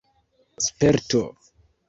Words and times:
sperto 0.67 1.21